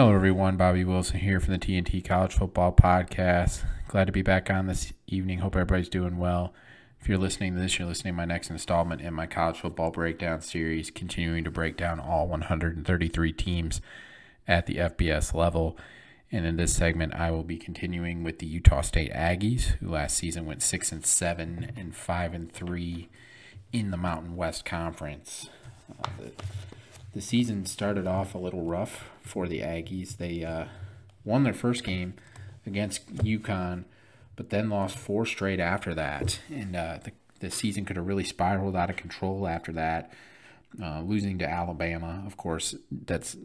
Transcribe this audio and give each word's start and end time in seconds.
Hello, 0.00 0.14
everyone. 0.14 0.56
Bobby 0.56 0.82
Wilson 0.82 1.18
here 1.18 1.40
from 1.40 1.52
the 1.52 1.58
TNT 1.58 2.02
College 2.02 2.32
Football 2.32 2.72
Podcast. 2.72 3.66
Glad 3.86 4.06
to 4.06 4.12
be 4.12 4.22
back 4.22 4.48
on 4.48 4.66
this 4.66 4.94
evening. 5.06 5.40
Hope 5.40 5.54
everybody's 5.54 5.90
doing 5.90 6.16
well. 6.16 6.54
If 6.98 7.06
you're 7.06 7.18
listening 7.18 7.54
to 7.54 7.60
this, 7.60 7.78
you're 7.78 7.86
listening 7.86 8.14
to 8.14 8.16
my 8.16 8.24
next 8.24 8.48
installment 8.48 9.02
in 9.02 9.12
my 9.12 9.26
college 9.26 9.58
football 9.58 9.90
breakdown 9.90 10.40
series, 10.40 10.90
continuing 10.90 11.44
to 11.44 11.50
break 11.50 11.76
down 11.76 12.00
all 12.00 12.26
133 12.28 13.32
teams 13.34 13.82
at 14.48 14.64
the 14.64 14.76
FBS 14.76 15.34
level. 15.34 15.76
And 16.32 16.46
in 16.46 16.56
this 16.56 16.74
segment, 16.74 17.12
I 17.12 17.30
will 17.30 17.44
be 17.44 17.58
continuing 17.58 18.24
with 18.24 18.38
the 18.38 18.46
Utah 18.46 18.80
State 18.80 19.12
Aggies, 19.12 19.76
who 19.80 19.90
last 19.90 20.16
season 20.16 20.46
went 20.46 20.62
six 20.62 20.92
and 20.92 21.04
seven 21.04 21.72
and 21.76 21.94
five 21.94 22.32
and 22.32 22.50
three 22.50 23.10
in 23.70 23.90
the 23.90 23.98
Mountain 23.98 24.34
West 24.34 24.64
Conference. 24.64 25.50
Uh, 26.02 26.08
the, 26.18 26.32
the 27.12 27.20
season 27.20 27.66
started 27.66 28.06
off 28.06 28.34
a 28.34 28.38
little 28.38 28.62
rough 28.62 29.10
for 29.22 29.48
the 29.48 29.60
Aggies. 29.60 30.16
They 30.16 30.44
uh, 30.44 30.66
won 31.24 31.42
their 31.42 31.54
first 31.54 31.84
game 31.84 32.14
against 32.66 33.14
UConn, 33.14 33.84
but 34.36 34.50
then 34.50 34.70
lost 34.70 34.96
four 34.96 35.26
straight 35.26 35.60
after 35.60 35.94
that. 35.94 36.40
And 36.50 36.76
uh, 36.76 36.98
the, 37.02 37.12
the 37.40 37.50
season 37.50 37.84
could 37.84 37.96
have 37.96 38.06
really 38.06 38.24
spiraled 38.24 38.76
out 38.76 38.90
of 38.90 38.96
control 38.96 39.46
after 39.46 39.72
that. 39.72 40.12
Uh, 40.80 41.00
losing 41.00 41.38
to 41.38 41.50
Alabama, 41.50 42.22
of 42.26 42.36
course, 42.36 42.76
that's 42.92 43.36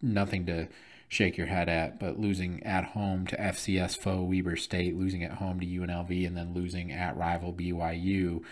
nothing 0.00 0.46
to 0.46 0.66
shake 1.08 1.36
your 1.36 1.46
head 1.46 1.68
at, 1.68 2.00
but 2.00 2.18
losing 2.18 2.62
at 2.62 2.84
home 2.84 3.26
to 3.26 3.36
FCS 3.36 3.98
foe 3.98 4.22
Weber 4.22 4.56
State, 4.56 4.96
losing 4.96 5.22
at 5.22 5.32
home 5.32 5.60
to 5.60 5.66
UNLV, 5.66 6.26
and 6.26 6.36
then 6.36 6.54
losing 6.54 6.90
at 6.90 7.16
rival 7.16 7.52
BYU 7.52 8.42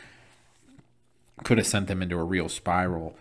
could 1.43 1.59
have 1.59 1.67
sent 1.67 1.89
them 1.89 2.03
into 2.03 2.19
a 2.19 2.25
real 2.25 2.49
spiral. 2.49 3.17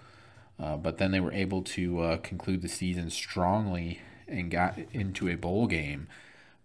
Uh, 0.62 0.78
but 0.78 1.00
then 1.00 1.12
they 1.12 1.20
were 1.20 1.34
able 1.34 1.64
to 1.64 2.02
uh, 2.02 2.18
conclude 2.18 2.62
the 2.62 2.70
season 2.70 3.10
strongly 3.10 4.00
and 4.28 4.52
got 4.52 4.78
into 4.94 5.28
a 5.28 5.36
bowl 5.36 5.66
game, 5.66 6.08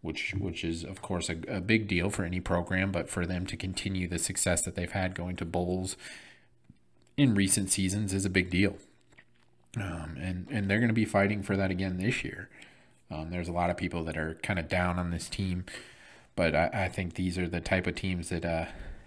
which 0.03 0.35
which 0.39 0.63
is 0.63 0.85
of 0.85 1.01
course 1.01 1.31
a, 1.31 1.37
a, 1.49 1.61
big 1.61 1.89
deal 1.89 2.11
for 2.11 2.23
any 2.23 2.39
program. 2.39 2.93
But 2.93 3.09
for 3.09 3.25
them 3.25 3.47
to 3.47 3.57
continue 3.57 4.07
the 4.07 4.19
success 4.19 4.63
that 4.63 4.75
they've 4.75 4.91
had 4.91 5.15
going 5.15 5.37
to 5.37 5.47
bowls 5.47 5.97
in 7.17 7.35
recent 7.35 7.71
seasons 7.71 8.13
is 8.13 8.27
a 8.27 8.31
big 8.31 8.51
deal. 8.51 8.77
Um, 9.79 10.17
and 10.21 10.47
and 10.51 10.71
they're 10.71 10.79
going 10.79 10.89
to 10.89 10.95
be 10.95 11.07
fighting 11.07 11.43
for 11.43 11.57
that 11.57 11.71
again 11.71 11.97
this 11.97 12.23
year. 12.23 12.51
Um, 13.11 13.31
there's 13.31 13.49
a 13.49 13.53
lot 13.53 13.71
of 13.71 13.79
people 13.79 14.05
that 14.05 14.17
are 14.19 14.35
kind 14.43 14.59
of 14.59 14.69
down 14.69 14.99
on 14.99 15.11
this 15.11 15.29
team, 15.29 15.65
but 16.35 16.55
I, 16.55 16.71
I, 16.73 16.89
think 16.89 17.15
these 17.15 17.39
are 17.39 17.49
the 17.49 17.61
type 17.61 17.87
of 17.87 17.95
teams 17.95 18.31
that 18.31 18.45
uh, 18.45 18.65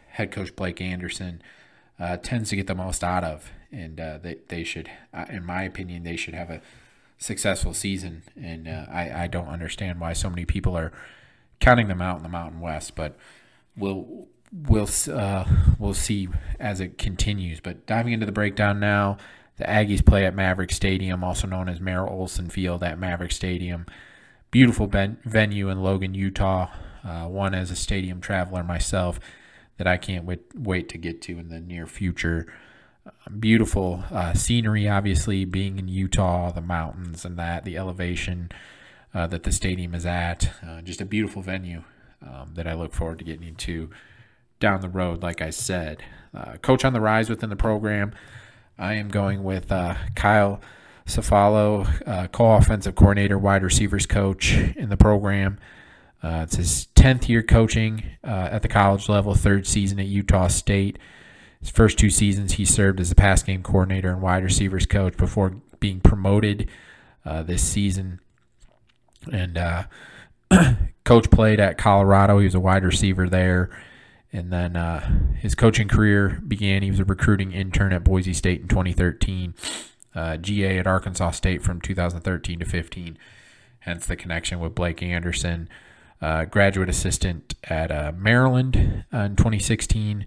head 0.07 0.31
coach 0.31 0.55
Blake 0.55 0.79
Anderson 0.79 1.41
uh, 1.99 2.15
tends 2.15 2.49
to 2.51 2.55
get 2.55 2.67
the 2.67 2.75
most 2.75 3.03
out 3.03 3.25
of 3.25 3.51
and 3.71 3.99
uh, 3.99 4.17
they 4.17 4.37
they 4.47 4.63
should, 4.63 4.89
uh, 5.13 5.25
in 5.29 5.45
my 5.45 5.63
opinion, 5.63 6.03
they 6.03 6.15
should 6.15 6.33
have 6.33 6.49
a 6.49 6.61
successful 7.17 7.73
season. 7.73 8.23
And 8.41 8.67
uh, 8.67 8.85
I 8.89 9.23
I 9.23 9.27
don't 9.27 9.47
understand 9.47 9.99
why 9.99 10.13
so 10.13 10.29
many 10.29 10.45
people 10.45 10.77
are 10.77 10.91
counting 11.59 11.87
them 11.87 12.01
out 12.01 12.17
in 12.17 12.23
the 12.23 12.29
Mountain 12.29 12.61
West, 12.61 12.95
but 12.95 13.15
we'll 13.75 14.27
we'll 14.51 14.89
uh, 15.11 15.45
we'll 15.77 15.93
see 15.93 16.29
as 16.59 16.79
it 16.79 16.97
continues. 16.97 17.59
But 17.59 17.85
diving 17.85 18.13
into 18.13 18.25
the 18.25 18.31
breakdown 18.31 18.79
now, 18.79 19.17
the 19.57 19.65
Aggies 19.65 20.05
play 20.05 20.25
at 20.25 20.35
Maverick 20.35 20.71
Stadium, 20.71 21.23
also 21.23 21.47
known 21.47 21.69
as 21.69 21.79
Merlin 21.79 22.11
Olsen 22.11 22.49
Field 22.49 22.83
at 22.83 22.99
Maverick 22.99 23.31
Stadium. 23.31 23.85
Beautiful 24.51 24.87
ben- 24.87 25.19
venue 25.23 25.69
in 25.69 25.83
Logan, 25.83 26.13
Utah. 26.13 26.69
Uh, 27.03 27.27
one 27.27 27.53
as 27.53 27.71
a 27.71 27.75
stadium 27.77 28.19
traveler 28.19 28.61
myself 28.61 29.21
that 29.77 29.87
I 29.87 29.95
can't 29.95 30.25
wait, 30.25 30.41
wait 30.53 30.89
to 30.89 30.97
get 30.97 31.21
to 31.23 31.39
in 31.39 31.47
the 31.47 31.61
near 31.61 31.87
future 31.87 32.51
beautiful 33.39 34.03
uh, 34.11 34.33
scenery, 34.33 34.87
obviously, 34.87 35.45
being 35.45 35.79
in 35.79 35.87
Utah, 35.87 36.51
the 36.51 36.61
mountains 36.61 37.25
and 37.25 37.37
that, 37.37 37.63
the 37.63 37.77
elevation 37.77 38.51
uh, 39.13 39.27
that 39.27 39.43
the 39.43 39.51
stadium 39.51 39.93
is 39.93 40.05
at. 40.05 40.51
Uh, 40.65 40.81
just 40.81 41.01
a 41.01 41.05
beautiful 41.05 41.41
venue 41.41 41.83
um, 42.21 42.51
that 42.55 42.67
I 42.67 42.73
look 42.73 42.93
forward 42.93 43.19
to 43.19 43.25
getting 43.25 43.47
into 43.47 43.89
down 44.59 44.81
the 44.81 44.89
road, 44.89 45.23
like 45.23 45.41
I 45.41 45.49
said. 45.49 46.03
Uh, 46.33 46.57
coach 46.61 46.85
on 46.85 46.93
the 46.93 47.01
rise 47.01 47.29
within 47.29 47.49
the 47.49 47.55
program, 47.55 48.13
I 48.77 48.93
am 48.95 49.09
going 49.09 49.43
with 49.43 49.71
uh, 49.71 49.95
Kyle 50.15 50.61
Cefalo, 51.07 52.07
uh, 52.07 52.27
co 52.27 52.53
offensive 52.53 52.95
coordinator, 52.95 53.37
wide 53.37 53.63
receivers 53.63 54.05
coach 54.05 54.53
in 54.75 54.89
the 54.89 54.97
program. 54.97 55.59
it's 56.23 56.55
his 56.55 56.87
10th 56.95 57.27
year 57.27 57.41
coaching 57.41 58.03
at 58.23 58.61
the 58.61 58.67
college 58.67 59.09
level, 59.09 59.33
third 59.33 59.65
season 59.65 59.99
at 59.99 60.05
Utah 60.05 60.47
State. 60.47 60.99
His 61.59 61.69
first 61.69 61.97
two 61.97 62.09
seasons, 62.09 62.53
he 62.53 62.65
served 62.65 62.99
as 62.99 63.11
a 63.11 63.15
pass 63.15 63.43
game 63.43 63.63
coordinator 63.63 64.11
and 64.11 64.21
wide 64.21 64.43
receivers 64.43 64.85
coach 64.85 65.17
before 65.17 65.55
being 65.79 65.99
promoted 65.99 66.69
uh, 67.25 67.43
this 67.43 67.61
season. 67.61 68.19
And 69.31 69.57
uh, 69.57 69.83
coach 71.03 71.29
played 71.29 71.59
at 71.59 71.77
Colorado. 71.77 72.39
He 72.39 72.45
was 72.45 72.55
a 72.55 72.59
wide 72.59 72.85
receiver 72.85 73.27
there. 73.27 73.69
And 74.31 74.53
then 74.53 74.75
uh, 74.75 75.33
his 75.39 75.55
coaching 75.55 75.87
career 75.87 76.41
began. 76.47 76.81
He 76.81 76.91
was 76.91 76.99
a 76.99 77.05
recruiting 77.05 77.51
intern 77.51 77.91
at 77.91 78.03
Boise 78.03 78.33
State 78.33 78.61
in 78.61 78.67
2013, 78.67 79.55
uh, 80.15 80.37
GA 80.37 80.77
at 80.77 80.87
Arkansas 80.87 81.31
State 81.31 81.63
from 81.63 81.81
2013 81.81 82.59
to 82.59 82.65
15. 82.65 83.17
Hence 83.79 84.05
the 84.05 84.15
connection 84.15 84.59
with 84.59 84.75
Blake 84.75 85.01
Anderson. 85.01 85.67
Uh, 86.21 86.45
graduate 86.45 86.89
assistant 86.89 87.55
at 87.63 87.91
uh, 87.91 88.11
Maryland 88.15 89.05
in 89.11 89.35
2016 89.35 90.25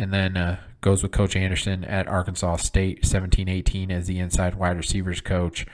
and 0.00 0.14
then 0.14 0.34
uh, 0.34 0.58
goes 0.80 1.02
with 1.02 1.12
Coach 1.12 1.36
Anderson 1.36 1.84
at 1.84 2.08
Arkansas 2.08 2.56
State, 2.56 3.02
17-18 3.02 3.90
as 3.90 4.06
the 4.06 4.18
inside 4.18 4.54
wide 4.54 4.78
receivers 4.78 5.20
coach. 5.20 5.66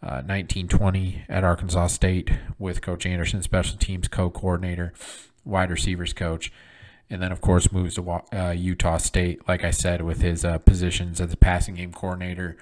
Uh, 0.00 0.22
1920 0.22 1.24
at 1.28 1.42
Arkansas 1.42 1.88
State 1.88 2.30
with 2.60 2.80
Coach 2.80 3.06
Anderson, 3.06 3.42
special 3.42 3.76
teams 3.76 4.06
co-coordinator, 4.06 4.92
wide 5.44 5.70
receivers 5.70 6.12
coach, 6.12 6.52
and 7.10 7.20
then 7.20 7.32
of 7.32 7.40
course 7.40 7.72
moves 7.72 7.96
to 7.96 8.22
uh, 8.32 8.50
Utah 8.50 8.98
State, 8.98 9.48
like 9.48 9.64
I 9.64 9.72
said, 9.72 10.02
with 10.02 10.20
his 10.20 10.44
uh, 10.44 10.58
positions 10.58 11.20
as 11.20 11.32
a 11.32 11.36
passing 11.36 11.74
game 11.74 11.92
coordinator 11.92 12.56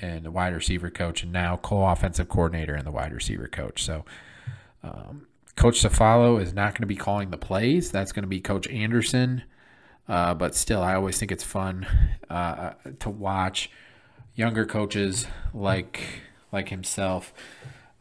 and 0.00 0.24
the 0.24 0.32
wide 0.32 0.54
receiver 0.54 0.90
coach, 0.90 1.22
and 1.22 1.32
now 1.32 1.56
co-offensive 1.58 2.28
coordinator 2.28 2.74
and 2.74 2.86
the 2.86 2.90
wide 2.90 3.12
receiver 3.12 3.46
coach. 3.46 3.84
So, 3.84 4.04
um, 4.82 5.28
Coach 5.54 5.80
Cefalo 5.80 6.40
is 6.40 6.52
not 6.52 6.72
going 6.72 6.82
to 6.82 6.86
be 6.86 6.96
calling 6.96 7.30
the 7.30 7.38
plays. 7.38 7.92
That's 7.92 8.10
going 8.10 8.24
to 8.24 8.28
be 8.28 8.40
Coach 8.40 8.66
Anderson. 8.68 9.44
Uh, 10.08 10.34
but 10.34 10.54
still, 10.54 10.82
I 10.82 10.94
always 10.94 11.18
think 11.18 11.32
it's 11.32 11.44
fun 11.44 11.86
uh, 12.28 12.72
to 13.00 13.10
watch 13.10 13.70
younger 14.34 14.66
coaches 14.66 15.26
like 15.52 16.02
like 16.52 16.68
himself 16.68 17.32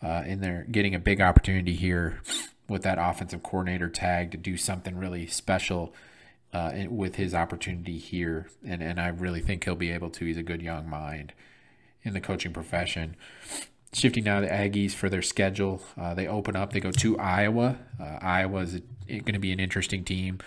uh, 0.01 0.23
in 0.25 0.41
there 0.41 0.65
getting 0.69 0.93
a 0.93 0.99
big 0.99 1.21
opportunity 1.21 1.73
here 1.73 2.21
with 2.67 2.83
that 2.83 2.97
offensive 2.99 3.41
coordinator 3.41 3.89
tag 3.89 4.31
to 4.31 4.37
do 4.37 4.57
something 4.57 4.97
really 4.97 5.27
special 5.27 5.93
uh, 6.53 6.71
with 6.89 7.15
his 7.15 7.33
opportunity 7.33 7.97
here, 7.97 8.49
and 8.65 8.83
and 8.83 8.99
I 8.99 9.07
really 9.07 9.41
think 9.41 9.63
he'll 9.63 9.75
be 9.75 9.91
able 9.91 10.09
to. 10.11 10.25
He's 10.25 10.37
a 10.37 10.43
good 10.43 10.61
young 10.61 10.89
mind 10.89 11.33
in 12.03 12.13
the 12.13 12.21
coaching 12.21 12.53
profession. 12.53 13.15
Shifting 13.93 14.23
now 14.23 14.39
to 14.39 14.49
Aggies 14.49 14.93
for 14.93 15.07
their 15.07 15.21
schedule, 15.21 15.83
uh, 15.99 16.13
they 16.15 16.27
open 16.27 16.55
up. 16.55 16.73
They 16.73 16.79
go 16.79 16.91
to 16.91 17.17
Iowa. 17.17 17.77
Uh, 17.99 18.17
Iowa 18.21 18.61
is 18.61 18.81
going 19.07 19.33
to 19.33 19.39
be 19.39 19.51
an 19.51 19.59
interesting 19.59 20.03
team 20.03 20.39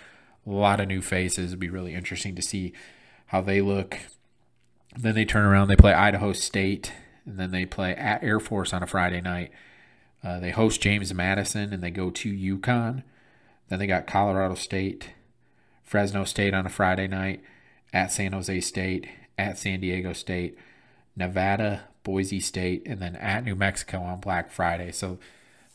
a 0.47 0.51
lot 0.51 0.79
of 0.79 0.87
new 0.87 1.01
faces. 1.01 1.47
It'd 1.47 1.59
be 1.59 1.69
really 1.69 1.93
interesting 1.93 2.35
to 2.35 2.41
see 2.41 2.73
how 3.27 3.41
they 3.41 3.61
look. 3.61 3.99
Then 4.95 5.15
they 5.15 5.25
turn 5.25 5.45
around, 5.45 5.67
they 5.67 5.75
play 5.75 5.93
Idaho 5.93 6.33
State, 6.33 6.93
and 7.25 7.37
then 7.37 7.51
they 7.51 7.65
play 7.65 7.93
at 7.93 8.23
Air 8.23 8.39
Force 8.39 8.73
on 8.73 8.81
a 8.81 8.87
Friday 8.87 9.21
night. 9.21 9.51
Uh, 10.23 10.39
they 10.39 10.51
host 10.51 10.81
James 10.81 11.13
Madison 11.13 11.73
and 11.73 11.83
they 11.83 11.91
go 11.91 12.09
to 12.09 12.57
UConn. 12.57 13.03
Then 13.69 13.79
they 13.79 13.87
got 13.87 14.07
Colorado 14.07 14.55
State, 14.55 15.11
Fresno 15.83 16.23
State 16.23 16.53
on 16.53 16.65
a 16.65 16.69
Friday 16.69 17.07
night, 17.07 17.43
at 17.93 18.11
San 18.11 18.31
Jose 18.31 18.61
State, 18.61 19.07
at 19.37 19.57
San 19.57 19.81
Diego 19.81 20.13
State, 20.13 20.57
Nevada, 21.15 21.83
Boise 22.03 22.39
State, 22.39 22.83
and 22.85 23.01
then 23.01 23.15
at 23.17 23.43
New 23.43 23.55
Mexico 23.55 24.01
on 24.01 24.19
Black 24.19 24.49
Friday. 24.49 24.91
So 24.91 25.19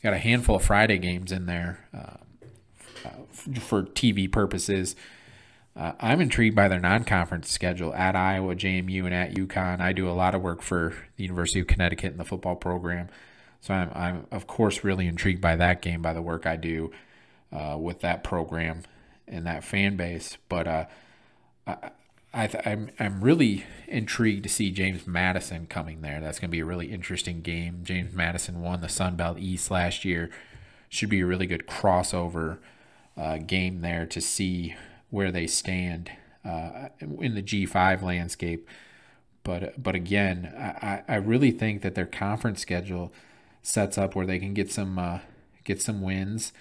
got 0.02 0.14
a 0.14 0.18
handful 0.18 0.56
of 0.56 0.64
Friday 0.64 0.98
games 0.98 1.30
in 1.30 1.46
there. 1.46 1.86
Um, 1.92 2.31
for 3.32 3.82
TV 3.82 4.30
purposes. 4.30 4.96
Uh, 5.74 5.92
I'm 6.00 6.20
intrigued 6.20 6.54
by 6.54 6.68
their 6.68 6.80
non-conference 6.80 7.48
schedule 7.48 7.94
at 7.94 8.14
Iowa, 8.14 8.54
JMU, 8.54 9.06
and 9.06 9.14
at 9.14 9.34
UConn. 9.34 9.80
I 9.80 9.92
do 9.92 10.08
a 10.08 10.12
lot 10.12 10.34
of 10.34 10.42
work 10.42 10.60
for 10.60 10.94
the 11.16 11.22
University 11.22 11.60
of 11.60 11.66
Connecticut 11.66 12.12
in 12.12 12.18
the 12.18 12.24
football 12.24 12.56
program, 12.56 13.08
so 13.60 13.72
I'm, 13.72 13.90
I'm 13.94 14.26
of 14.30 14.46
course 14.46 14.84
really 14.84 15.06
intrigued 15.06 15.40
by 15.40 15.56
that 15.56 15.80
game 15.80 16.02
by 16.02 16.12
the 16.12 16.20
work 16.20 16.46
I 16.46 16.56
do 16.56 16.90
uh, 17.52 17.76
with 17.78 18.00
that 18.00 18.22
program 18.22 18.82
and 19.26 19.46
that 19.46 19.64
fan 19.64 19.96
base. 19.96 20.36
But 20.50 20.68
uh, 20.68 20.84
I, 21.66 21.76
I 22.34 22.48
I'm, 22.66 22.90
I'm 22.98 23.22
really 23.22 23.64
intrigued 23.88 24.42
to 24.42 24.50
see 24.50 24.70
James 24.70 25.06
Madison 25.06 25.66
coming 25.66 26.02
there. 26.02 26.20
That's 26.20 26.38
going 26.38 26.50
to 26.50 26.52
be 26.52 26.60
a 26.60 26.66
really 26.66 26.92
interesting 26.92 27.40
game. 27.40 27.80
James 27.82 28.12
Madison 28.12 28.60
won 28.60 28.82
the 28.82 28.90
Sun 28.90 29.16
Belt 29.16 29.38
East 29.38 29.70
last 29.70 30.04
year. 30.04 30.28
Should 30.90 31.08
be 31.08 31.20
a 31.20 31.26
really 31.26 31.46
good 31.46 31.66
crossover 31.66 32.58
uh, 33.16 33.38
game 33.38 33.80
there 33.80 34.06
to 34.06 34.20
see 34.20 34.74
where 35.10 35.30
they 35.30 35.46
stand 35.46 36.10
uh, 36.44 36.88
in 37.00 37.34
the 37.34 37.42
G5 37.42 38.02
landscape. 38.02 38.68
But 39.44 39.82
but 39.82 39.94
again, 39.94 40.52
I, 40.56 41.02
I 41.08 41.16
really 41.16 41.50
think 41.50 41.82
that 41.82 41.94
their 41.94 42.06
conference 42.06 42.60
schedule 42.60 43.12
sets 43.62 43.98
up 43.98 44.14
where 44.14 44.26
they 44.26 44.38
can 44.38 44.54
get 44.54 44.70
some 44.70 44.98
uh, 44.98 45.18
get 45.64 45.82
some 45.82 46.00
wins. 46.00 46.52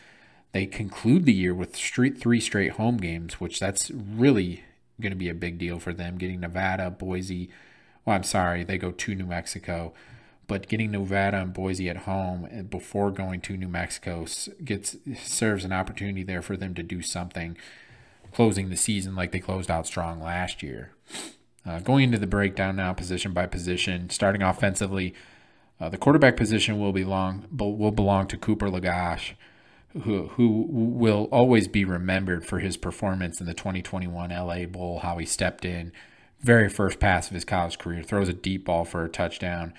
They 0.51 0.65
conclude 0.65 1.25
the 1.25 1.33
year 1.33 1.53
with 1.53 1.75
three 1.75 2.39
straight 2.39 2.71
home 2.73 2.97
games, 2.97 3.39
which 3.39 3.59
that's 3.59 3.89
really 3.91 4.63
going 4.99 5.11
to 5.11 5.17
be 5.17 5.29
a 5.29 5.33
big 5.33 5.57
deal 5.57 5.79
for 5.79 5.93
them. 5.93 6.17
Getting 6.17 6.41
Nevada, 6.41 6.89
Boise. 6.89 7.49
Well, 8.03 8.15
I'm 8.15 8.23
sorry, 8.23 8.63
they 8.63 8.77
go 8.77 8.91
to 8.91 9.15
New 9.15 9.27
Mexico, 9.27 9.93
but 10.51 10.67
getting 10.67 10.91
Nevada 10.91 11.37
and 11.37 11.53
Boise 11.53 11.89
at 11.89 11.99
home 11.99 12.67
before 12.69 13.09
going 13.09 13.39
to 13.39 13.55
New 13.55 13.69
Mexico 13.69 14.25
gets 14.65 14.97
serves 15.23 15.63
an 15.63 15.71
opportunity 15.71 16.23
there 16.23 16.41
for 16.41 16.57
them 16.57 16.73
to 16.73 16.83
do 16.83 17.01
something, 17.01 17.55
closing 18.33 18.69
the 18.69 18.75
season 18.75 19.15
like 19.15 19.31
they 19.31 19.39
closed 19.39 19.71
out 19.71 19.87
strong 19.87 20.19
last 20.19 20.61
year. 20.61 20.91
Uh, 21.65 21.79
going 21.79 22.03
into 22.03 22.17
the 22.17 22.27
breakdown 22.27 22.75
now, 22.75 22.91
position 22.91 23.31
by 23.31 23.45
position, 23.45 24.09
starting 24.09 24.41
offensively, 24.41 25.13
uh, 25.79 25.87
the 25.87 25.97
quarterback 25.97 26.35
position 26.35 26.77
will 26.77 26.91
belong 26.91 27.47
will 27.49 27.91
belong 27.91 28.27
to 28.27 28.35
Cooper 28.35 28.67
Legas, 28.67 29.31
who 30.03 30.27
who 30.35 30.67
will 30.69 31.29
always 31.31 31.69
be 31.69 31.85
remembered 31.85 32.45
for 32.45 32.59
his 32.59 32.75
performance 32.75 33.39
in 33.39 33.45
the 33.45 33.53
2021 33.53 34.31
LA 34.31 34.65
Bowl. 34.65 34.99
How 34.99 35.17
he 35.17 35.25
stepped 35.25 35.63
in, 35.63 35.93
very 36.41 36.67
first 36.67 36.99
pass 36.99 37.29
of 37.29 37.35
his 37.35 37.45
college 37.45 37.77
career, 37.77 38.03
throws 38.03 38.27
a 38.27 38.33
deep 38.33 38.65
ball 38.65 38.83
for 38.83 39.05
a 39.05 39.09
touchdown. 39.09 39.73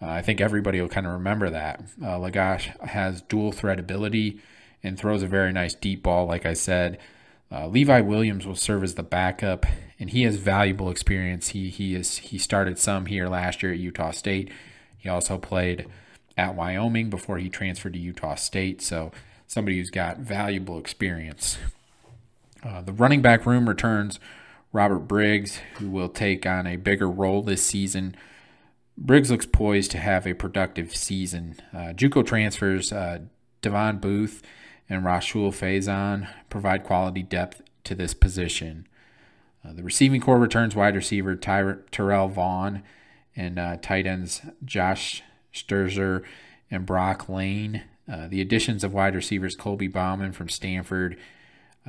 Uh, 0.00 0.06
I 0.06 0.22
think 0.22 0.40
everybody 0.40 0.80
will 0.80 0.88
kind 0.88 1.06
of 1.06 1.12
remember 1.12 1.50
that. 1.50 1.80
Uh, 2.02 2.18
Legas 2.18 2.62
has 2.86 3.22
dual 3.22 3.52
threat 3.52 3.80
ability 3.80 4.40
and 4.82 4.98
throws 4.98 5.22
a 5.22 5.26
very 5.26 5.52
nice 5.52 5.74
deep 5.74 6.02
ball. 6.02 6.26
Like 6.26 6.46
I 6.46 6.52
said, 6.52 6.98
uh, 7.50 7.66
Levi 7.66 8.00
Williams 8.02 8.46
will 8.46 8.54
serve 8.54 8.84
as 8.84 8.94
the 8.94 9.02
backup, 9.02 9.66
and 9.98 10.10
he 10.10 10.22
has 10.22 10.36
valuable 10.36 10.90
experience. 10.90 11.48
He 11.48 11.70
he 11.70 11.94
is 11.94 12.18
he 12.18 12.38
started 12.38 12.78
some 12.78 13.06
here 13.06 13.26
last 13.26 13.62
year 13.62 13.72
at 13.72 13.78
Utah 13.78 14.10
State. 14.10 14.50
He 14.98 15.08
also 15.08 15.38
played 15.38 15.86
at 16.36 16.54
Wyoming 16.54 17.10
before 17.10 17.38
he 17.38 17.48
transferred 17.48 17.94
to 17.94 17.98
Utah 17.98 18.34
State. 18.34 18.82
So 18.82 19.10
somebody 19.46 19.78
who's 19.78 19.90
got 19.90 20.18
valuable 20.18 20.78
experience. 20.78 21.58
Uh, 22.62 22.82
the 22.82 22.92
running 22.92 23.22
back 23.22 23.46
room 23.46 23.68
returns 23.68 24.20
Robert 24.72 25.00
Briggs, 25.00 25.60
who 25.78 25.88
will 25.88 26.08
take 26.08 26.44
on 26.44 26.66
a 26.66 26.76
bigger 26.76 27.08
role 27.08 27.42
this 27.42 27.62
season. 27.62 28.14
Briggs 29.00 29.30
looks 29.30 29.46
poised 29.46 29.92
to 29.92 29.98
have 29.98 30.26
a 30.26 30.34
productive 30.34 30.94
season. 30.94 31.56
Uh, 31.72 31.92
JUCO 31.94 32.26
transfers 32.26 32.92
uh, 32.92 33.20
Davon 33.62 33.98
Booth 33.98 34.42
and 34.88 35.04
Rahsul 35.04 35.50
Faison 35.50 36.28
provide 36.50 36.84
quality 36.84 37.22
depth 37.22 37.62
to 37.84 37.94
this 37.94 38.12
position. 38.12 38.86
Uh, 39.64 39.72
the 39.72 39.82
receiving 39.82 40.20
core 40.20 40.38
returns 40.38 40.74
wide 40.74 40.96
receiver 40.96 41.36
Ty- 41.36 41.76
Terrell 41.90 42.28
Vaughn 42.28 42.82
and 43.36 43.58
uh, 43.58 43.76
tight 43.80 44.06
ends 44.06 44.42
Josh 44.64 45.22
Sterzer 45.54 46.24
and 46.70 46.84
Brock 46.84 47.28
Lane. 47.28 47.84
Uh, 48.10 48.26
the 48.26 48.40
additions 48.40 48.82
of 48.82 48.92
wide 48.92 49.14
receivers 49.14 49.54
Colby 49.54 49.86
Bowman 49.86 50.32
from 50.32 50.48
Stanford, 50.48 51.16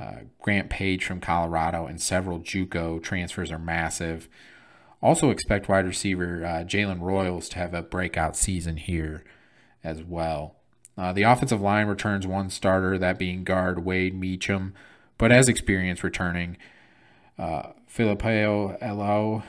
uh, 0.00 0.20
Grant 0.40 0.70
Page 0.70 1.04
from 1.04 1.20
Colorado, 1.20 1.86
and 1.86 2.00
several 2.00 2.38
JUCO 2.38 3.02
transfers 3.02 3.50
are 3.50 3.58
massive. 3.58 4.28
Also 5.02 5.30
expect 5.30 5.68
wide 5.68 5.86
receiver 5.86 6.44
uh, 6.44 6.64
Jalen 6.64 7.00
Royals 7.00 7.48
to 7.50 7.58
have 7.58 7.72
a 7.72 7.82
breakout 7.82 8.36
season 8.36 8.76
here 8.76 9.24
as 9.82 10.02
well. 10.02 10.56
Uh, 10.98 11.12
the 11.12 11.22
offensive 11.22 11.60
line 11.60 11.86
returns 11.86 12.26
one 12.26 12.50
starter, 12.50 12.98
that 12.98 13.18
being 13.18 13.44
guard 13.44 13.84
Wade 13.84 14.14
Meacham, 14.14 14.74
but 15.16 15.32
as 15.32 15.48
experience 15.48 16.04
returning. 16.04 16.58
Uh, 17.38 17.70
Filipao 17.90 18.76
Elo, 18.82 19.42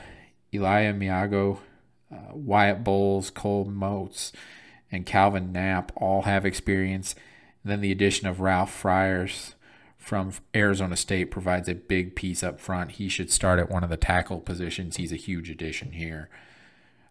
Elia 0.52 0.94
Miago, 0.94 1.58
uh, 2.10 2.32
Wyatt 2.32 2.82
Bowles, 2.82 3.28
Cole 3.30 3.66
Moats, 3.66 4.32
and 4.90 5.04
Calvin 5.04 5.52
Knapp 5.52 5.92
all 5.96 6.22
have 6.22 6.46
experience. 6.46 7.14
And 7.62 7.70
then 7.70 7.80
the 7.82 7.92
addition 7.92 8.26
of 8.26 8.40
Ralph 8.40 8.72
Frias 8.72 9.54
from 10.02 10.32
Arizona 10.54 10.96
State 10.96 11.30
provides 11.30 11.68
a 11.68 11.74
big 11.74 12.16
piece 12.16 12.42
up 12.42 12.58
front. 12.60 12.92
He 12.92 13.08
should 13.08 13.30
start 13.30 13.60
at 13.60 13.70
one 13.70 13.84
of 13.84 13.90
the 13.90 13.96
tackle 13.96 14.40
positions. 14.40 14.96
He's 14.96 15.12
a 15.12 15.16
huge 15.16 15.48
addition 15.48 15.92
here. 15.92 16.28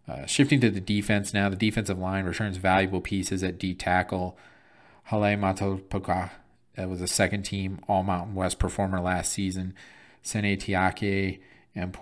Uh, 0.07 0.25
shifting 0.25 0.59
to 0.59 0.69
the 0.69 0.81
defense 0.81 1.33
now, 1.33 1.47
the 1.47 1.55
defensive 1.55 1.97
line 1.97 2.25
returns 2.25 2.57
valuable 2.57 3.01
pieces 3.01 3.43
at 3.43 3.57
D 3.57 3.73
tackle. 3.73 4.37
Hale 5.05 5.37
Motu'apuaka 5.37 6.31
that 6.75 6.89
was 6.89 7.01
a 7.01 7.07
second 7.07 7.43
team 7.43 7.79
All 7.87 8.03
Mountain 8.03 8.35
West 8.35 8.59
performer 8.59 8.99
last 8.99 9.31
season. 9.31 9.73
Sene 10.21 10.57
Tiake 10.57 11.39
and 11.75 11.97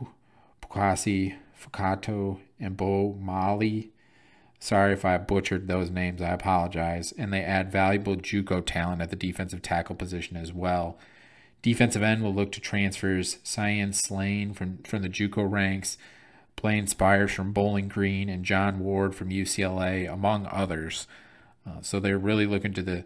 Pukasi 0.62 1.36
Fukato 1.59 2.39
and 2.59 2.77
Bo 2.77 3.13
Mali. 3.19 3.91
Sorry 4.59 4.94
if 4.94 5.06
I 5.06 5.17
butchered 5.17 5.67
those 5.67 5.89
names. 5.89 6.21
I 6.21 6.29
apologize. 6.29 7.13
And 7.17 7.31
they 7.31 7.41
add 7.41 7.71
valuable 7.71 8.15
JUCO 8.15 8.65
talent 8.65 9.01
at 9.01 9.09
the 9.09 9.15
defensive 9.15 9.61
tackle 9.61 9.95
position 9.95 10.35
as 10.35 10.53
well. 10.53 10.97
Defensive 11.61 12.03
end 12.03 12.23
will 12.23 12.33
look 12.33 12.51
to 12.53 12.61
transfers 12.61 13.39
Cian 13.44 13.94
Slone 13.94 14.53
from, 14.53 14.79
from 14.83 15.01
the 15.01 15.09
JUCO 15.09 15.50
ranks. 15.50 15.97
Blaine 16.61 16.88
Spires 16.88 17.31
from 17.31 17.53
Bowling 17.53 17.88
Green, 17.88 18.27
and 18.27 18.44
John 18.44 18.79
Ward 18.79 19.15
from 19.15 19.29
UCLA, 19.29 20.11
among 20.11 20.45
others. 20.51 21.07
Uh, 21.65 21.81
so 21.81 22.00
they're 22.00 22.17
really 22.17 22.45
looking 22.45 22.73
to 22.73 22.81
the 22.81 23.03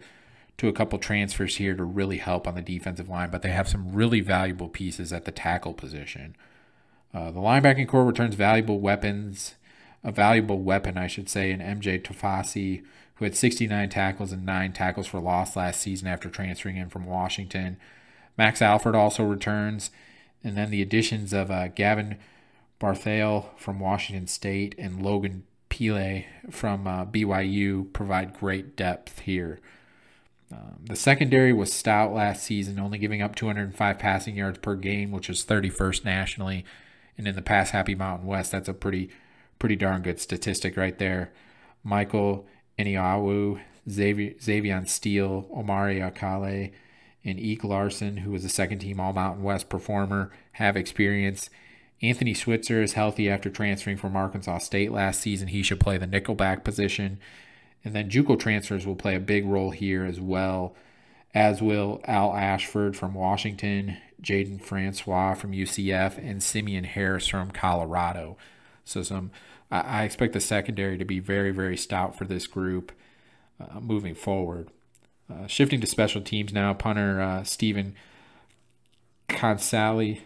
to 0.56 0.68
a 0.68 0.74
couple 0.74 1.00
transfers 1.00 1.58
here 1.58 1.76
to 1.76 1.84
really 1.84 2.18
help 2.18 2.48
on 2.48 2.54
the 2.54 2.62
defensive 2.62 3.10
line, 3.10 3.32
but 3.32 3.42
they 3.42 3.50
have 3.50 3.68
some 3.68 3.92
really 3.92 4.22
valuable 4.22 4.70
pieces 4.70 5.12
at 5.12 5.26
the 5.26 5.32
tackle 5.32 5.74
position. 5.74 6.36
Uh, 7.12 7.32
the 7.32 7.40
linebacking 7.40 7.88
core 7.88 8.06
returns 8.06 8.36
valuable 8.36 8.80
weapons, 8.80 9.56
a 10.04 10.12
valuable 10.12 10.60
weapon, 10.60 10.98
I 10.98 11.08
should 11.08 11.30
say, 11.30 11.52
in 11.52 11.60
MJ 11.60 12.02
Tafisi, 12.02 12.84
who 13.16 13.26
had 13.26 13.36
69 13.36 13.90
tackles 13.90 14.32
and 14.32 14.46
nine 14.46 14.74
tackles 14.74 15.08
for 15.08 15.20
loss 15.20 15.56
last 15.56 15.82
season 15.82 16.08
after 16.08 16.30
transferring 16.30 16.78
in 16.78 16.90
from 16.90 17.06
Washington. 17.06 17.78
Max 18.38 18.62
Alford 18.62 18.96
also 18.96 19.24
returns, 19.24 19.92
and 20.44 20.58
then 20.58 20.72
the 20.72 20.82
additions 20.82 21.32
of 21.32 21.52
uh, 21.52 21.68
Gavin 21.70 22.18
Barthel 22.80 23.58
from 23.58 23.80
Washington 23.80 24.28
State 24.28 24.76
and 24.78 25.02
Logan 25.02 25.44
Pile 25.70 26.24
from 26.52 26.86
uh, 26.86 27.06
BYU 27.06 27.92
provide 27.94 28.38
great 28.40 28.76
depth 28.76 29.20
here. 29.20 29.60
Um, 30.52 30.80
the 30.84 30.96
secondary 30.96 31.54
was 31.54 31.74
stout 31.74 32.14
last 32.14 32.44
season, 32.44 32.80
only 32.80 32.98
giving 32.98 33.22
up 33.22 33.36
205 33.36 33.98
passing 33.98 34.36
yards 34.36 34.60
per 34.60 34.76
game, 34.76 35.12
which 35.12 35.30
is 35.30 35.46
31st 35.46 36.06
nationally. 36.06 36.66
And 37.18 37.28
in 37.28 37.36
the 37.36 37.42
Pass 37.42 37.72
Happy 37.72 37.96
Mountain 37.96 38.28
West, 38.28 38.52
that's 38.52 38.68
a 38.68 38.74
pretty 38.74 39.10
pretty 39.64 39.78
darn 39.78 40.02
good 40.02 40.20
statistic 40.20 40.76
right 40.76 41.00
there. 41.00 41.32
Michael 41.86 42.46
Anyanwu, 42.78 43.62
Xavier, 43.90 44.86
Steele, 44.86 45.48
Omari 45.56 46.02
Akale, 46.02 46.74
and 47.24 47.40
Ike 47.40 47.64
Larsen, 47.64 48.18
who 48.18 48.32
was 48.32 48.44
a 48.44 48.50
second 48.50 48.80
team 48.80 49.00
All 49.00 49.14
Mountain 49.14 49.42
West 49.42 49.70
performer, 49.70 50.34
have 50.52 50.76
experience 50.76 51.50
Anthony 52.02 52.34
Switzer 52.34 52.84
is 52.84 52.92
healthy 52.92 53.30
after 53.30 53.50
transferring 53.50 53.96
from 53.96 54.18
Arkansas 54.18 54.58
State 54.58 54.92
last 54.92 55.22
season. 55.22 55.48
He 55.48 55.64
should 55.64 55.80
play 55.80 55.98
the 55.98 56.08
nickelback 56.08 56.66
position. 56.66 57.18
And 57.86 57.96
then 57.96 58.10
JUCO 58.10 58.38
transfers 58.38 58.86
will 58.86 58.98
play 58.98 59.16
a 59.16 59.22
big 59.22 59.46
role 59.46 59.72
here 59.72 60.04
as 60.04 60.20
well, 60.20 60.76
as 61.34 61.62
will 61.62 62.02
Al 62.04 62.36
Ashford 62.36 62.98
from 62.98 63.14
Washington, 63.14 63.96
Jaden 64.22 64.62
Francois 64.62 65.36
from 65.36 65.54
UCF, 65.54 66.18
and 66.18 66.44
Simeon 66.44 66.84
Harris 66.84 67.28
from 67.28 67.52
Colorado. 67.52 68.36
So 68.86 69.02
some, 69.04 69.32
I 69.82 70.04
expect 70.04 70.34
the 70.34 70.40
secondary 70.40 70.98
to 70.98 71.06
be 71.06 71.20
very, 71.20 71.52
very 71.52 71.78
stout 71.78 72.16
for 72.16 72.26
this 72.26 72.48
group 72.48 72.92
uh, 73.60 73.80
moving 73.80 74.16
forward. 74.16 74.70
Uh, 75.32 75.48
shifting 75.48 75.82
to 75.82 75.88
special 75.88 76.22
teams 76.22 76.54
now, 76.54 76.74
punter 76.74 77.20
uh, 77.22 77.44
Stephen 77.44 77.96
Kotsanlee 79.30 80.20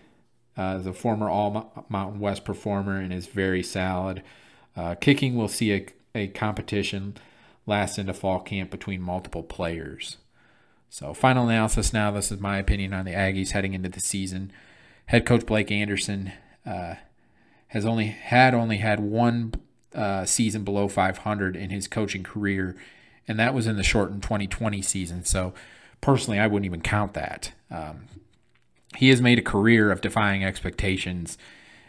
uh, 0.57 0.77
is 0.79 0.85
a 0.85 0.93
former 0.93 1.29
All 1.29 1.85
Mountain 1.87 2.19
West 2.19 2.43
performer 2.43 2.97
and 2.97 3.13
is 3.13 3.27
very 3.27 3.63
solid. 3.63 4.23
Uh, 4.75 4.95
kicking 4.95 5.35
will 5.35 5.47
see 5.47 5.73
a, 5.73 5.85
a 6.13 6.27
competition 6.27 7.15
last 7.65 7.97
into 7.97 8.13
fall 8.13 8.39
camp 8.39 8.69
between 8.69 9.01
multiple 9.01 9.43
players. 9.43 10.17
So, 10.89 11.13
final 11.13 11.47
analysis 11.47 11.93
now. 11.93 12.11
This 12.11 12.31
is 12.31 12.39
my 12.39 12.57
opinion 12.57 12.93
on 12.93 13.05
the 13.05 13.11
Aggies 13.11 13.51
heading 13.51 13.73
into 13.73 13.89
the 13.89 13.99
season. 13.99 14.51
Head 15.07 15.25
coach 15.25 15.45
Blake 15.45 15.71
Anderson 15.71 16.31
uh, 16.65 16.95
has 17.69 17.85
only 17.85 18.07
had 18.07 18.53
only 18.53 18.77
had 18.77 18.99
one 18.99 19.53
uh, 19.93 20.25
season 20.25 20.63
below 20.63 20.87
500 20.87 21.55
in 21.55 21.69
his 21.69 21.87
coaching 21.87 22.23
career, 22.23 22.75
and 23.27 23.39
that 23.39 23.53
was 23.53 23.67
in 23.67 23.77
the 23.77 23.83
shortened 23.83 24.23
2020 24.23 24.81
season. 24.81 25.25
So, 25.25 25.53
personally, 26.01 26.39
I 26.39 26.47
wouldn't 26.47 26.65
even 26.65 26.81
count 26.81 27.13
that. 27.13 27.53
Um, 27.69 28.07
he 28.95 29.09
has 29.09 29.21
made 29.21 29.39
a 29.39 29.43
career 29.43 29.91
of 29.91 30.01
defying 30.01 30.43
expectations 30.43 31.37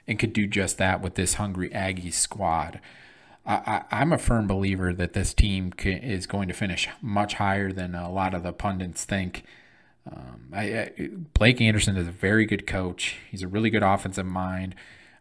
and 0.06 0.18
could 0.18 0.32
do 0.32 0.46
just 0.46 0.78
that 0.78 1.00
with 1.00 1.14
this 1.14 1.34
hungry 1.34 1.70
Aggies 1.70 2.14
squad. 2.14 2.80
I, 3.46 3.84
am 3.90 4.12
a 4.12 4.18
firm 4.18 4.46
believer 4.46 4.92
that 4.92 5.14
this 5.14 5.32
team 5.32 5.72
is 5.82 6.26
going 6.26 6.48
to 6.48 6.54
finish 6.54 6.86
much 7.00 7.34
higher 7.34 7.72
than 7.72 7.94
a 7.94 8.10
lot 8.10 8.34
of 8.34 8.42
the 8.42 8.52
pundits 8.52 9.06
think. 9.06 9.42
Um, 10.10 10.48
I, 10.52 10.78
I, 10.78 11.10
Blake 11.32 11.60
Anderson 11.60 11.96
is 11.96 12.06
a 12.06 12.12
very 12.12 12.44
good 12.44 12.66
coach. 12.66 13.16
He's 13.30 13.42
a 13.42 13.48
really 13.48 13.70
good 13.70 13.82
offensive 13.82 14.26
mind. 14.26 14.74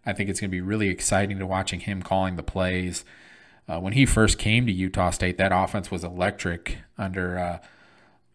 I 0.08 0.14
think 0.14 0.30
it's 0.30 0.40
going 0.40 0.50
to 0.50 0.56
be 0.56 0.62
really 0.62 0.88
exciting 0.88 1.38
to 1.38 1.46
watching 1.46 1.82
him 1.82 2.02
calling 2.02 2.38
the 2.38 2.44
plays. 2.44 3.04
Uh, 3.68 3.82
when 3.82 3.92
he 3.92 4.06
first 4.06 4.40
came 4.40 4.66
to 4.66 4.72
Utah 4.72 5.10
State, 5.10 5.38
that 5.38 5.52
offense 5.52 5.92
was 5.92 6.02
electric 6.02 6.78
under 6.98 7.38
uh, 7.38 7.60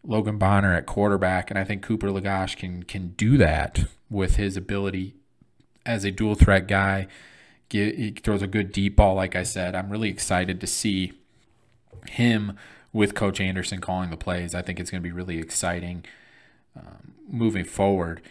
Logan 0.03 0.37
Bonner 0.37 0.71
at 0.75 0.85
quarterback, 0.85 1.49
and 1.49 1.57
I 1.57 1.63
think 1.63 1.81
Cooper 1.81 2.09
Legas 2.09 2.55
can 2.55 2.83
can 2.83 3.09
do 3.17 3.37
that 3.37 3.85
with 4.07 4.35
his 4.35 4.55
ability 4.55 5.15
as 5.83 6.05
a 6.05 6.11
dual 6.11 6.35
threat 6.35 6.67
guy. 6.67 7.07
he 7.71 8.11
throws 8.11 8.43
a 8.43 8.47
good 8.47 8.71
deep 8.71 8.95
ball, 8.95 9.15
like 9.15 9.35
I 9.35 9.41
said. 9.41 9.73
I'm 9.73 9.89
really 9.89 10.09
excited 10.09 10.61
to 10.61 10.67
see 10.67 11.13
him 12.07 12.55
with 12.91 13.15
Coach 13.15 13.41
Anderson 13.41 13.81
calling 13.81 14.11
the 14.11 14.17
plays. 14.17 14.53
I 14.53 14.61
think 14.61 14.79
it's 14.79 14.91
going 14.91 15.01
to 15.01 15.09
be 15.09 15.11
really 15.11 15.39
exciting 15.39 16.05
um, 16.77 17.13
moving 17.27 17.65
forward, 17.65 18.21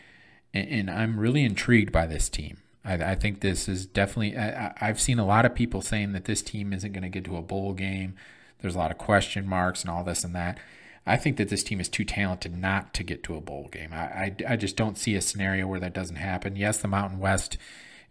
and, 0.55 0.69
and, 0.69 0.91
I'm 0.91 1.19
really 1.19 1.45
intrigued 1.45 1.91
by 1.91 2.07
this 2.07 2.29
team. 2.29 2.62
I, 2.85 2.95
I 2.95 3.15
think 3.15 3.41
this 3.41 3.69
is 3.69 3.87
definitely. 3.87 4.37
I, 4.37 4.75
I've 4.81 5.01
seen 5.01 5.19
a 5.19 5.27
lot 5.27 5.45
of 5.45 5.55
people 5.55 5.83
saying 5.83 6.12
that 6.12 6.25
this 6.25 6.43
team 6.43 6.73
isn't 6.73 6.93
going 6.93 7.03
to 7.03 7.09
get 7.09 7.25
to 7.25 7.37
a 7.37 7.43
bowl 7.43 7.73
game. 7.75 8.15
There's 8.61 8.75
a 8.75 8.79
lot 8.79 8.91
of 8.91 8.99
question 8.99 9.49
marks 9.49 9.83
and 9.83 9.91
all 9.91 10.05
this 10.05 10.25
and 10.25 10.35
that. 10.35 10.59
I 11.05 11.17
think 11.17 11.37
that 11.37 11.49
this 11.49 11.65
team 11.65 11.81
is 11.81 11.89
too 11.89 12.05
talented 12.05 12.57
not 12.57 12.95
to 12.95 13.03
get 13.03 13.25
to 13.25 13.35
a 13.35 13.41
bowl 13.41 13.69
game. 13.73 13.91
I, 13.93 13.97
I, 13.97 14.37
I, 14.51 14.57
just 14.57 14.77
don't 14.77 14.97
see 14.97 15.17
a 15.17 15.21
scenario 15.21 15.67
where 15.67 15.81
that 15.81 15.93
doesn't 15.93 16.17
happen. 16.17 16.55
Yes, 16.55 16.79
the 16.79 16.87
Mountain 16.87 17.19
West 17.19 17.59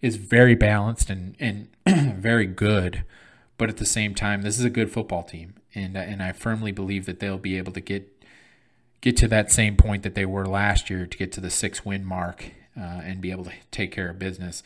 is 0.02 0.18
very 0.18 0.56
balanced 0.56 1.10
and, 1.10 1.38
and 1.40 1.70
very 2.18 2.46
good, 2.46 3.06
but 3.58 3.70
at 3.70 3.78
the 3.78 3.86
same 3.86 4.14
time, 4.14 4.42
this 4.42 4.60
is 4.60 4.66
a 4.66 4.70
good 4.70 4.92
football 4.92 5.24
team, 5.24 5.54
and 5.74 5.96
and 5.96 6.22
I 6.22 6.32
firmly 6.34 6.72
believe 6.72 7.06
that 7.06 7.20
they'll 7.20 7.38
be 7.38 7.58
able 7.58 7.72
to 7.74 7.82
get 7.82 8.10
get 9.00 9.16
to 9.18 9.28
that 9.28 9.52
same 9.52 9.78
point 9.78 10.04
that 10.04 10.16
they 10.16 10.26
were 10.26 10.46
last 10.46 10.90
year 10.90 11.06
to 11.06 11.18
get 11.18 11.32
to 11.34 11.42
the 11.42 11.50
six 11.50 11.86
win 11.86 12.04
mark 12.04 12.52
uh, 12.78 13.02
and 13.04 13.22
be 13.22 13.32
able 13.32 13.46
to 13.46 13.54
take 13.72 13.92
care 13.92 14.10
of 14.10 14.20
business. 14.20 14.64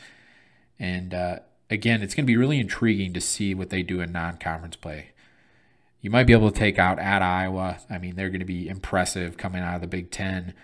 And 0.78 1.14
uh, 1.14 1.38
again, 1.70 2.02
it's 2.02 2.14
going 2.14 2.24
to 2.24 2.30
be 2.30 2.36
really 2.36 2.60
intriguing 2.60 3.12
to 3.14 3.20
see 3.20 3.54
what 3.54 3.70
they 3.70 3.82
do 3.82 4.00
in 4.00 4.12
non 4.12 4.36
conference 4.36 4.76
play 4.76 5.10
you 6.06 6.10
might 6.10 6.28
be 6.28 6.32
able 6.32 6.52
to 6.52 6.56
take 6.56 6.78
out 6.78 7.00
at 7.00 7.20
Iowa. 7.20 7.78
I 7.90 7.98
mean, 7.98 8.14
they're 8.14 8.28
going 8.28 8.38
to 8.38 8.46
be 8.46 8.68
impressive 8.68 9.36
coming 9.36 9.60
out 9.60 9.74
of 9.74 9.80
the 9.80 9.88
Big 9.88 10.12
Ten. 10.12 10.54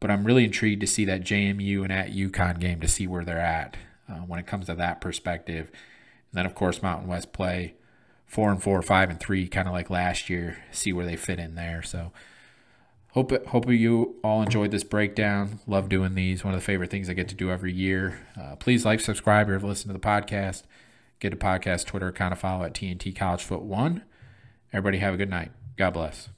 But 0.00 0.10
I'm 0.10 0.24
really 0.24 0.44
intrigued 0.44 0.80
to 0.80 0.86
see 0.88 1.04
that 1.04 1.22
JMU 1.22 1.84
and 1.84 1.92
at 1.92 2.10
UConn 2.10 2.58
game 2.58 2.80
to 2.80 2.88
see 2.88 3.06
where 3.06 3.24
they're 3.24 3.38
at 3.38 3.76
uh, 4.08 4.14
when 4.14 4.40
it 4.40 4.48
comes 4.48 4.66
to 4.66 4.74
that 4.74 5.00
perspective. 5.00 5.68
And 5.68 6.38
then, 6.38 6.44
of 6.44 6.56
course, 6.56 6.82
Mountain 6.82 7.06
West 7.06 7.32
play 7.32 7.74
four 8.26 8.50
and 8.50 8.60
four, 8.60 8.82
five 8.82 9.10
and 9.10 9.20
three, 9.20 9.46
kind 9.46 9.68
of 9.68 9.74
like 9.74 9.90
last 9.90 10.28
year. 10.28 10.64
See 10.72 10.92
where 10.92 11.06
they 11.06 11.14
fit 11.14 11.38
in 11.38 11.54
there. 11.54 11.84
So, 11.84 12.10
hope 13.12 13.46
hope 13.46 13.68
you 13.70 14.16
all 14.22 14.42
enjoyed 14.42 14.70
this 14.70 14.84
breakdown. 14.84 15.60
Love 15.66 15.88
doing 15.88 16.14
these. 16.14 16.44
One 16.44 16.54
of 16.54 16.60
the 16.60 16.64
favorite 16.64 16.90
things 16.90 17.08
I 17.08 17.14
get 17.14 17.28
to 17.28 17.34
do 17.34 17.50
every 17.50 17.72
year. 17.72 18.26
Uh, 18.40 18.56
please 18.56 18.84
like, 18.84 19.00
subscribe, 19.00 19.48
or 19.48 19.58
listen 19.58 19.88
to 19.88 19.92
the 19.92 19.98
podcast. 19.98 20.64
Get 21.18 21.32
a 21.32 21.36
podcast 21.36 21.86
Twitter 21.86 22.08
account 22.08 22.32
to 22.32 22.40
follow 22.40 22.64
at 22.64 22.74
TNT 22.74 23.14
College 23.14 23.42
Foot 23.42 23.62
One. 23.62 24.02
Everybody 24.72 24.98
have 24.98 25.14
a 25.14 25.16
good 25.16 25.30
night. 25.30 25.50
God 25.76 25.90
bless. 25.90 26.28